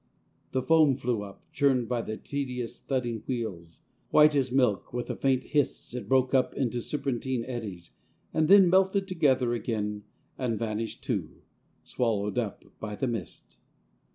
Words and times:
The 0.51 0.63
foam 0.63 0.95
flew 0.95 1.21
up, 1.21 1.43
churned 1.53 1.87
by 1.87 2.01
the 2.01 2.17
tediously 2.17 2.85
thudding 2.87 3.21
wheels; 3.27 3.81
white 4.09 4.33
as 4.35 4.51
milk, 4.51 4.91
with 4.91 5.11
a 5.11 5.15
faint 5.15 5.43
hiss 5.43 5.93
it 5.93 6.09
broke 6.09 6.33
up 6.33 6.55
into 6.55 6.81
serpentine 6.81 7.45
eddies, 7.45 7.91
and 8.33 8.47
then 8.47 8.67
melted 8.71 9.07
together 9.07 9.53
again 9.53 10.05
and 10.39 10.57
vanished 10.57 11.03
too, 11.03 11.43
swallowed 11.83 12.39
up 12.39 12.65
by 12.79 12.95
the 12.95 13.05
mist. 13.05 13.59